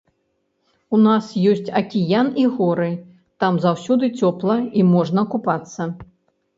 У 0.97 0.99
нас 1.07 1.27
ёсць 1.51 1.69
акіян 1.81 2.33
і 2.45 2.47
горы, 2.57 2.89
там 3.45 3.63
заўсёды 3.69 4.13
цёпла 4.19 4.61
і 4.79 4.91
можна 4.93 5.31
купацца. 5.33 5.81